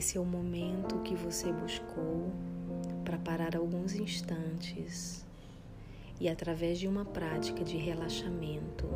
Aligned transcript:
Esse 0.00 0.16
é 0.16 0.20
o 0.20 0.24
momento 0.24 0.98
que 1.00 1.14
você 1.14 1.52
buscou 1.52 2.32
para 3.04 3.18
parar 3.18 3.54
alguns 3.54 3.94
instantes 3.94 5.26
e, 6.18 6.26
através 6.26 6.78
de 6.78 6.88
uma 6.88 7.04
prática 7.04 7.62
de 7.62 7.76
relaxamento, 7.76 8.88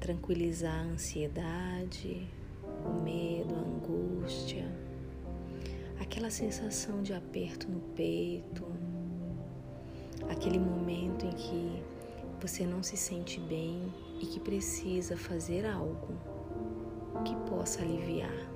tranquilizar 0.00 0.80
a 0.80 0.92
ansiedade, 0.92 2.26
o 2.86 3.02
medo, 3.02 3.54
a 3.54 3.58
angústia, 3.58 4.64
aquela 6.00 6.30
sensação 6.30 7.02
de 7.02 7.12
aperto 7.12 7.70
no 7.70 7.80
peito, 7.80 8.64
aquele 10.30 10.58
momento 10.58 11.26
em 11.26 11.32
que 11.32 11.82
você 12.40 12.64
não 12.64 12.82
se 12.82 12.96
sente 12.96 13.38
bem 13.40 13.92
e 14.22 14.24
que 14.24 14.40
precisa 14.40 15.18
fazer 15.18 15.66
algo 15.66 16.16
que 17.26 17.36
possa 17.50 17.82
aliviar. 17.82 18.47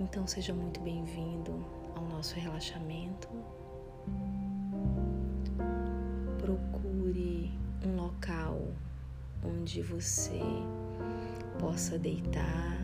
Então 0.00 0.26
seja 0.26 0.54
muito 0.54 0.80
bem-vindo 0.80 1.62
ao 1.94 2.02
nosso 2.06 2.34
relaxamento. 2.34 3.28
Procure 6.38 7.52
um 7.84 7.96
local 7.96 8.66
onde 9.44 9.82
você 9.82 10.40
possa 11.58 11.98
deitar, 11.98 12.78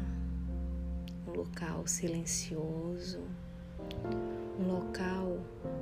um 1.26 1.38
local 1.38 1.86
silencioso, 1.86 3.22
um 4.60 4.70
local 4.70 5.38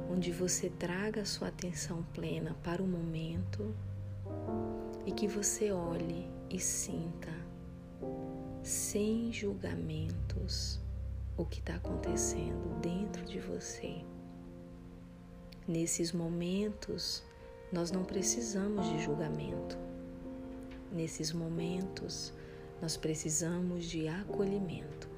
onde 0.08 0.30
você 0.30 0.70
traga 0.70 1.22
a 1.22 1.26
sua 1.26 1.48
atenção 1.48 2.04
plena 2.14 2.54
para 2.62 2.80
o 2.80 2.86
momento 2.86 3.74
e 5.04 5.10
que 5.10 5.26
você 5.26 5.72
olhe 5.72 6.30
e 6.48 6.60
sinta 6.60 7.32
sem 8.62 9.32
julgamentos 9.32 10.83
o 11.36 11.44
que 11.44 11.58
está 11.58 11.74
acontecendo 11.74 12.80
dentro 12.80 13.24
de 13.24 13.40
você. 13.40 14.04
Nesses 15.66 16.12
momentos, 16.12 17.24
nós 17.72 17.90
não 17.90 18.04
precisamos 18.04 18.86
de 18.88 19.02
julgamento. 19.02 19.76
Nesses 20.92 21.32
momentos, 21.32 22.32
nós 22.80 22.96
precisamos 22.96 23.86
de 23.86 24.06
acolhimento. 24.06 25.08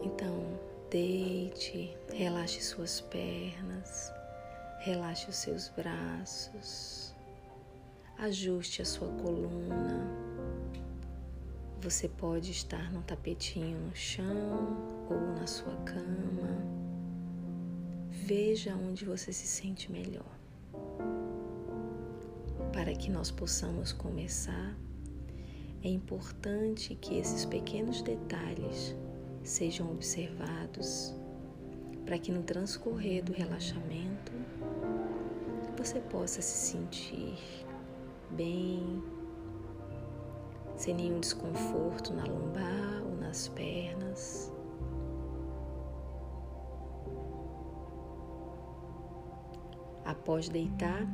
Então, 0.00 0.58
deite, 0.90 1.94
relaxe 2.12 2.62
suas 2.62 3.00
pernas, 3.00 4.10
relaxe 4.80 5.28
os 5.28 5.36
seus 5.36 5.68
braços, 5.68 7.14
ajuste 8.18 8.80
a 8.80 8.84
sua 8.84 9.08
coluna 9.08 10.31
você 11.82 12.08
pode 12.08 12.52
estar 12.52 12.92
no 12.92 13.02
tapetinho 13.02 13.76
no 13.76 13.94
chão 13.94 15.04
ou 15.10 15.20
na 15.34 15.48
sua 15.48 15.74
cama. 15.78 16.64
Veja 18.08 18.76
onde 18.76 19.04
você 19.04 19.32
se 19.32 19.48
sente 19.48 19.90
melhor. 19.90 20.38
Para 22.72 22.94
que 22.94 23.10
nós 23.10 23.32
possamos 23.32 23.92
começar, 23.92 24.76
é 25.82 25.88
importante 25.88 26.94
que 26.94 27.18
esses 27.18 27.44
pequenos 27.44 28.00
detalhes 28.00 28.94
sejam 29.42 29.90
observados 29.90 31.12
para 32.06 32.16
que 32.16 32.30
no 32.30 32.44
transcorrer 32.44 33.24
do 33.24 33.32
relaxamento 33.32 34.30
você 35.76 35.98
possa 35.98 36.40
se 36.40 36.70
sentir 36.70 37.36
bem, 38.30 39.02
sem 40.82 40.94
nenhum 40.94 41.20
desconforto 41.20 42.12
na 42.12 42.24
lombar 42.24 43.04
ou 43.04 43.14
nas 43.14 43.46
pernas. 43.46 44.52
Após 50.04 50.48
deitar, 50.48 51.06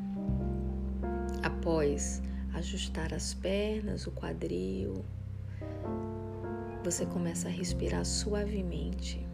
após 1.42 2.22
ajustar 2.54 3.12
as 3.12 3.34
pernas, 3.34 4.06
o 4.06 4.10
quadril, 4.12 5.04
você 6.82 7.04
começa 7.04 7.48
a 7.48 7.50
respirar 7.50 8.06
suavemente. 8.06 9.28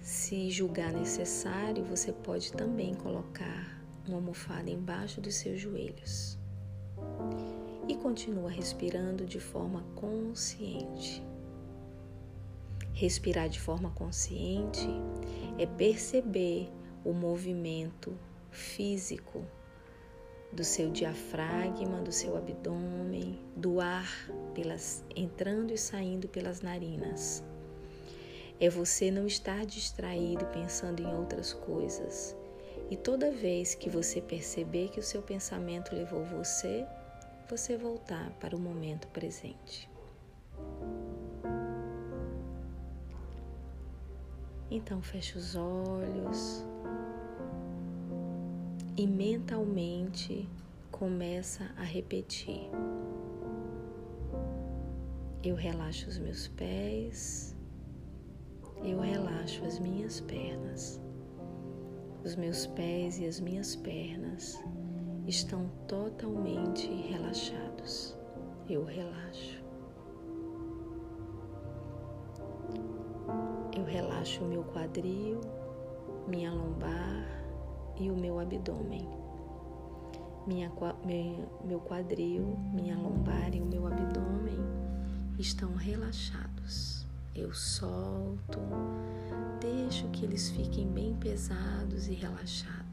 Se 0.00 0.52
julgar 0.52 0.92
necessário, 0.92 1.84
você 1.84 2.12
pode 2.12 2.52
também 2.52 2.94
colocar 2.94 3.82
uma 4.06 4.18
almofada 4.18 4.70
embaixo 4.70 5.20
dos 5.20 5.34
seus 5.34 5.60
joelhos 5.60 6.38
e 7.88 7.94
continua 7.96 8.50
respirando 8.50 9.24
de 9.24 9.40
forma 9.40 9.82
consciente. 9.94 11.22
Respirar 12.92 13.48
de 13.48 13.60
forma 13.60 13.90
consciente 13.90 14.88
é 15.58 15.66
perceber 15.66 16.70
o 17.04 17.12
movimento 17.12 18.12
físico 18.50 19.44
do 20.52 20.64
seu 20.64 20.90
diafragma, 20.90 22.02
do 22.02 22.12
seu 22.12 22.36
abdômen, 22.36 23.38
do 23.56 23.80
ar 23.80 24.08
pelas, 24.54 25.04
entrando 25.14 25.72
e 25.72 25.78
saindo 25.78 26.28
pelas 26.28 26.60
narinas. 26.60 27.42
É 28.58 28.68
você 28.68 29.10
não 29.10 29.26
estar 29.26 29.64
distraído 29.64 30.44
pensando 30.46 31.02
em 31.02 31.14
outras 31.14 31.52
coisas. 31.52 32.36
E 32.90 32.96
toda 32.96 33.30
vez 33.30 33.74
que 33.74 33.88
você 33.88 34.20
perceber 34.20 34.88
que 34.88 34.98
o 34.98 35.02
seu 35.02 35.22
pensamento 35.22 35.94
levou 35.94 36.24
você 36.24 36.84
você 37.50 37.76
voltar 37.76 38.30
para 38.38 38.54
o 38.54 38.60
momento 38.60 39.08
presente. 39.08 39.90
Então 44.70 45.02
feche 45.02 45.36
os 45.36 45.56
olhos 45.56 46.64
e 48.96 49.04
mentalmente 49.04 50.48
começa 50.92 51.68
a 51.76 51.82
repetir. 51.82 52.70
Eu 55.42 55.56
relaxo 55.56 56.08
os 56.08 56.18
meus 56.18 56.46
pés, 56.46 57.56
eu 58.84 59.00
relaxo 59.00 59.64
as 59.64 59.80
minhas 59.80 60.20
pernas. 60.20 61.00
Os 62.24 62.36
meus 62.36 62.66
pés 62.66 63.18
e 63.18 63.26
as 63.26 63.40
minhas 63.40 63.74
pernas 63.74 64.62
estão 65.26 65.68
totalmente 65.86 66.86
relaxados. 67.08 68.16
Eu 68.68 68.84
relaxo. 68.84 69.60
Eu 73.76 73.84
relaxo 73.84 74.44
o 74.44 74.48
meu 74.48 74.64
quadril, 74.64 75.40
minha 76.28 76.52
lombar 76.52 77.26
e 77.96 78.10
o 78.10 78.16
meu 78.16 78.38
abdômen. 78.38 79.08
Minha, 80.46 80.72
meu 81.64 81.80
quadril, 81.80 82.56
minha 82.72 82.96
lombar 82.96 83.54
e 83.54 83.60
o 83.60 83.66
meu 83.66 83.86
abdômen 83.86 84.58
estão 85.38 85.74
relaxados. 85.74 87.06
Eu 87.34 87.54
solto, 87.54 88.58
deixo 89.60 90.08
que 90.08 90.24
eles 90.24 90.50
fiquem 90.50 90.88
bem 90.88 91.14
pesados 91.16 92.08
e 92.08 92.14
relaxados. 92.14 92.89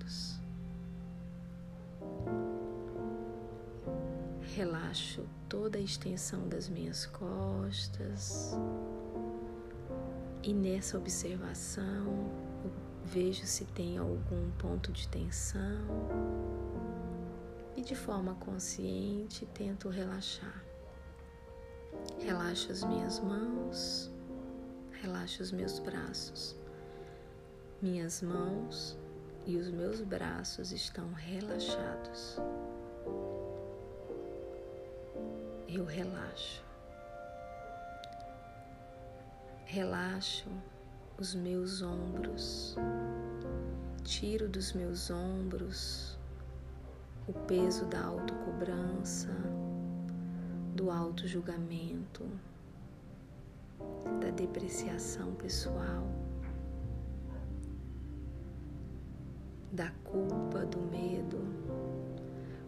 Relaxo 4.57 5.23
toda 5.47 5.77
a 5.77 5.81
extensão 5.81 6.49
das 6.49 6.67
minhas 6.67 7.05
costas 7.05 8.55
e 10.41 10.51
nessa 10.51 10.97
observação 10.97 12.31
vejo 13.05 13.45
se 13.45 13.65
tem 13.65 13.99
algum 13.99 14.49
ponto 14.57 14.91
de 14.91 15.07
tensão 15.09 15.85
e 17.75 17.83
de 17.83 17.93
forma 17.93 18.33
consciente 18.33 19.45
tento 19.53 19.89
relaxar. 19.89 20.65
Relaxo 22.17 22.71
as 22.71 22.83
minhas 22.83 23.19
mãos, 23.19 24.11
relaxo 25.03 25.43
os 25.43 25.51
meus 25.51 25.77
braços. 25.77 26.55
Minhas 27.79 28.23
mãos 28.23 28.97
e 29.45 29.55
os 29.55 29.69
meus 29.69 30.01
braços 30.01 30.71
estão 30.71 31.13
relaxados. 31.13 32.39
Eu 35.67 35.83
relaxo. 35.85 36.63
Relaxo 39.65 40.49
os 41.19 41.35
meus 41.35 41.81
ombros, 41.81 42.75
tiro 44.03 44.47
dos 44.47 44.71
meus 44.71 45.09
ombros 45.09 46.17
o 47.27 47.33
peso 47.33 47.85
da 47.85 48.01
autocobrança, 48.05 49.29
do 50.73 50.89
auto-julgamento, 50.89 52.23
da 54.21 54.29
depreciação 54.29 55.33
pessoal, 55.35 56.07
da 59.73 59.91
culpa, 60.05 60.65
do 60.65 60.79
medo 60.79 61.41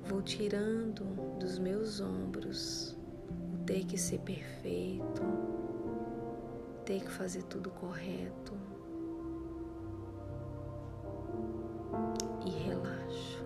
Vou 0.09 0.23
tirando 0.23 1.03
dos 1.37 1.59
meus 1.59 2.01
ombros 2.01 2.97
o 3.53 3.63
ter 3.63 3.85
que 3.85 3.95
ser 3.95 4.17
perfeito, 4.21 5.21
ter 6.83 7.01
que 7.01 7.11
fazer 7.11 7.43
tudo 7.43 7.69
correto. 7.69 8.57
E 12.43 12.49
relaxo. 12.49 13.45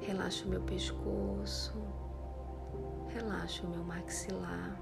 Relaxo 0.00 0.44
o 0.44 0.50
meu 0.50 0.62
pescoço, 0.62 1.72
relaxo 3.06 3.64
o 3.64 3.70
meu 3.70 3.84
maxilar, 3.84 4.76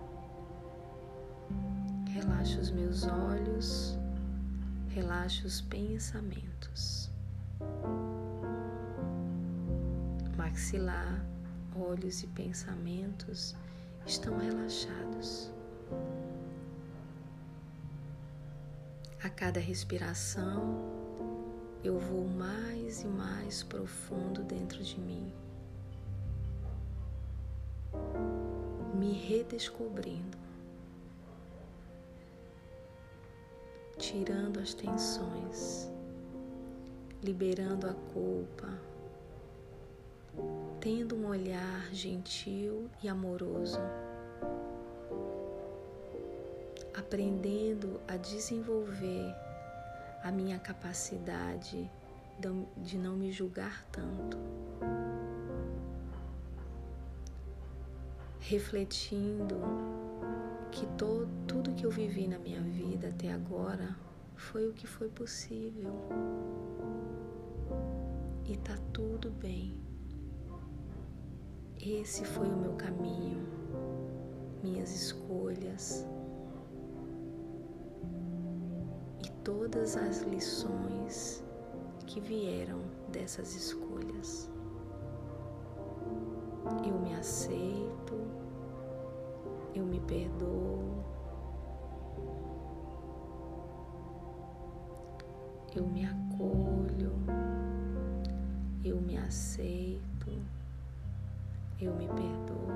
relaxo 2.09 2.61
os 2.61 2.71
meus 2.71 3.07
olhos, 3.07 3.99
relaxo 4.89 5.47
os 5.47 5.61
pensamentos. 5.61 7.11
Maxilar, 10.57 11.23
olhos 11.79 12.23
e 12.23 12.27
pensamentos 12.29 13.55
estão 14.07 14.39
relaxados. 14.39 15.53
A 19.23 19.29
cada 19.29 19.61
respiração, 19.61 20.83
eu 21.85 21.99
vou 21.99 22.27
mais 22.27 23.03
e 23.03 23.07
mais 23.07 23.63
profundo 23.65 24.43
dentro 24.45 24.83
de 24.83 24.99
mim, 24.99 25.31
me 28.95 29.13
redescobrindo, 29.13 30.39
tirando 33.99 34.59
as 34.59 34.73
tensões, 34.73 35.91
liberando 37.23 37.87
a 37.87 37.93
culpa, 38.15 38.86
tendo 40.81 41.17
um 41.17 41.29
olhar 41.29 41.89
gentil 41.93 42.89
e 43.03 43.09
amoroso 43.09 43.81
aprendendo 46.97 48.01
a 48.09 48.17
desenvolver 48.17 49.35
a 50.23 50.33
minha 50.33 50.59
capacidade 50.59 51.91
de 52.79 52.99
não 52.99 53.15
me 53.15 53.31
julgar 53.31 53.85
tanto. 53.93 54.39
Refletindo 58.41 59.57
que 60.73 60.87
todo, 60.99 61.29
tudo 61.47 61.75
que 61.75 61.85
eu 61.85 61.91
vivi 61.91 62.27
na 62.27 62.39
minha 62.39 62.61
vida 62.61 63.09
até 63.09 63.33
agora 63.33 63.97
foi 64.35 64.69
o 64.69 64.73
que 64.73 64.87
foi 64.87 65.09
possível. 65.09 65.93
E 68.47 68.57
tá 68.57 68.77
tudo 68.93 69.31
bem. 69.31 69.86
Esse 71.81 72.25
foi 72.25 72.49
o 72.49 72.57
meu 72.57 72.73
caminho, 72.75 73.47
minhas 74.63 74.95
escolhas 74.95 76.07
todas 79.47 79.97
as 79.97 80.23
lições 80.23 81.45
que 82.05 82.19
vieram 82.19 82.81
dessas 83.13 83.55
escolhas. 83.55 84.51
Eu 86.85 86.99
me 86.99 87.15
aceito, 87.15 88.15
eu 89.73 89.85
me 89.85 90.01
perdoo, 90.01 91.05
eu 95.77 95.87
me 95.87 96.05
acolho, 96.05 97.13
eu 98.83 99.01
me 99.01 99.17
aceito, 99.17 100.16
eu 101.81 101.95
me 101.95 102.07
perdoo, 102.09 102.67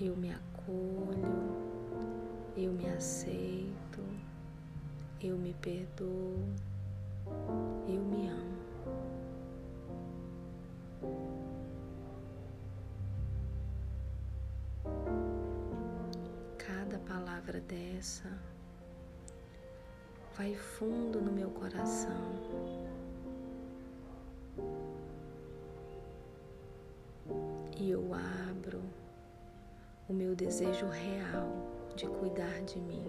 eu 0.00 0.16
me 0.16 0.30
acolho 0.30 1.62
eu 2.56 2.70
me 2.72 2.86
aceito, 2.86 4.00
eu 5.20 5.38
me 5.38 5.54
perdoo, 5.54 6.38
eu 7.88 8.02
me 8.02 8.28
amo. 8.28 8.52
Cada 16.58 16.98
palavra 16.98 17.60
dessa 17.60 18.30
vai 20.36 20.54
fundo 20.54 21.20
no 21.22 21.32
meu 21.32 21.50
coração. 21.50 22.91
E 27.76 27.90
eu 27.90 28.12
abro 28.14 28.80
o 30.08 30.12
meu 30.12 30.34
desejo 30.34 30.86
real 30.86 31.48
de 31.96 32.06
cuidar 32.06 32.60
de 32.64 32.78
mim. 32.80 33.04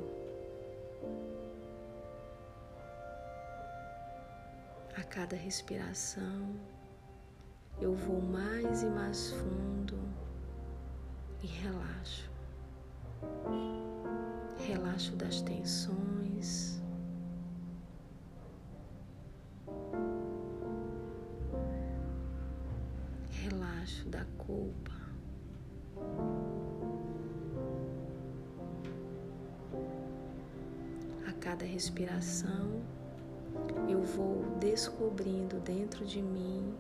A 4.95 5.03
cada 5.03 5.35
respiração, 5.35 6.55
eu 7.81 7.93
vou 7.93 8.21
mais 8.21 8.83
e 8.83 8.85
mais 8.87 9.31
fundo 9.31 9.97
e 11.41 11.47
relaxo. 11.47 12.29
Relaxo 14.59 15.15
das 15.15 15.41
tensões. 15.41 16.82
Culpa. 24.53 24.91
cada 31.41 31.65
respiração, 31.65 32.81
eu 33.89 34.01
vou 34.01 34.45
descobrindo 34.59 35.59
dentro 35.59 36.05
de 36.05 36.21
mim 36.21 36.73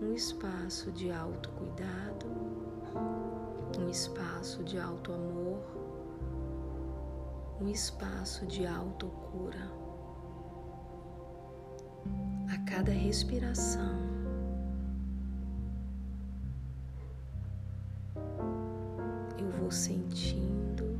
um 0.00 0.12
espaço 0.14 0.92
de 0.92 1.10
autocuidado, 1.10 2.26
um 3.80 3.88
espaço 3.88 4.62
de 4.62 4.78
auto 4.78 5.12
amor, 5.12 5.58
um 7.60 7.68
espaço 7.68 8.46
de 8.46 8.64
autocura. 8.64 9.70
A 12.54 12.58
cada 12.70 12.92
respiração, 12.92 14.09
sentindo 19.70 20.98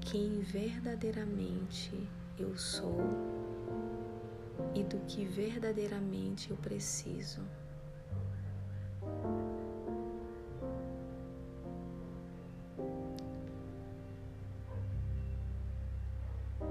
quem 0.00 0.40
verdadeiramente 0.40 2.08
eu 2.38 2.56
sou 2.56 3.00
e 4.74 4.82
do 4.84 4.98
que 5.06 5.24
verdadeiramente 5.24 6.50
eu 6.50 6.56
preciso. 6.56 7.40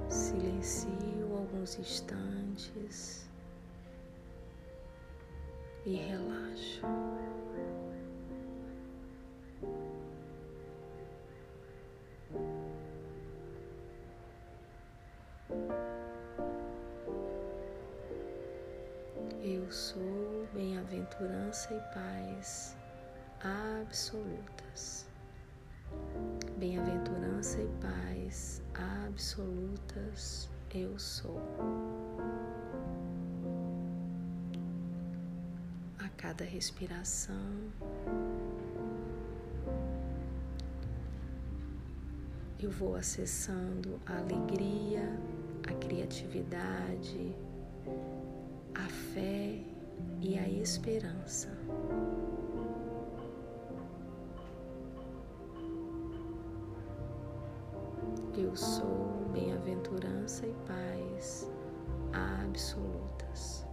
Silencio 0.07 1.01
alguns 1.61 1.77
instantes 1.77 3.29
e 5.85 5.95
relaxo. 5.95 6.81
Eu 19.43 19.71
sou 19.71 20.47
bem-aventurança 20.53 21.73
e 21.73 21.79
paz 21.95 22.77
absolutas. 23.43 25.07
Bem-aventurança 26.59 27.59
e 27.59 27.67
paz 27.81 28.61
absolutas 28.75 30.47
eu 30.75 30.97
sou. 30.99 31.41
A 35.97 36.07
cada 36.09 36.43
respiração, 36.43 37.71
eu 42.59 42.69
vou 42.69 42.95
acessando 42.95 43.99
a 44.05 44.19
alegria, 44.19 45.19
a 45.67 45.73
criatividade, 45.73 47.35
a 48.75 48.87
fé 49.13 49.59
e 50.21 50.37
a 50.37 50.47
esperança. 50.47 51.49
Eu 58.37 58.55
sou 58.55 59.29
bem-aventurança 59.33 60.45
e 60.47 60.53
paz 60.65 61.49
absolutas. 62.13 63.65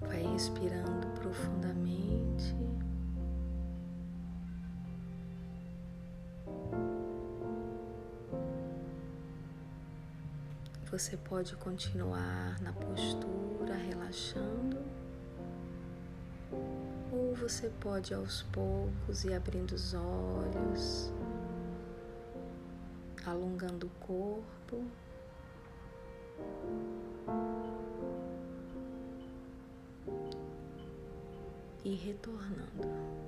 Vai 0.00 0.22
respirando 0.22 0.79
Você 10.90 11.16
pode 11.16 11.54
continuar 11.54 12.60
na 12.60 12.72
postura, 12.72 13.76
relaxando, 13.76 14.76
ou 17.12 17.32
você 17.36 17.70
pode 17.80 18.12
aos 18.12 18.42
poucos 18.42 19.24
ir 19.24 19.32
abrindo 19.32 19.70
os 19.70 19.94
olhos, 19.94 21.12
alongando 23.24 23.86
o 23.86 23.90
corpo. 24.04 24.84
E 31.84 31.94
retornando. 31.94 33.20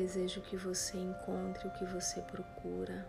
Desejo 0.00 0.40
que 0.40 0.56
você 0.56 0.96
encontre 0.96 1.68
o 1.68 1.70
que 1.72 1.84
você 1.84 2.22
procura. 2.22 3.06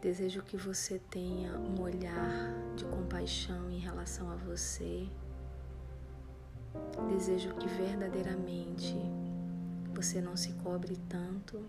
Desejo 0.00 0.40
que 0.40 0.56
você 0.56 0.98
tenha 1.10 1.58
um 1.58 1.82
olhar 1.82 2.50
de 2.74 2.86
compaixão 2.86 3.70
em 3.70 3.78
relação 3.78 4.30
a 4.30 4.36
você. 4.36 5.06
Desejo 7.10 7.54
que 7.56 7.68
verdadeiramente 7.68 8.96
você 9.92 10.18
não 10.18 10.34
se 10.34 10.54
cobre 10.54 10.96
tanto 11.10 11.62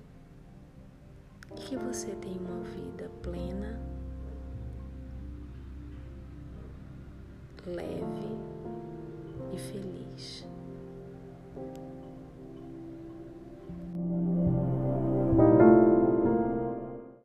e 1.51 1.59
que 1.59 1.75
você 1.75 2.15
tenha 2.15 2.39
uma 2.39 2.63
vida 2.63 3.11
plena, 3.21 3.77
leve 7.65 8.37
e 9.53 9.59
feliz. 9.59 10.45